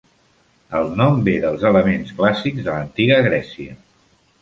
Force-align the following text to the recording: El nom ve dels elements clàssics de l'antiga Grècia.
El 0.79 0.89
nom 1.01 1.19
ve 1.27 1.35
dels 1.45 1.67
elements 1.73 2.17
clàssics 2.23 2.67
de 2.67 2.69
l'antiga 2.73 3.25
Grècia. 3.33 3.81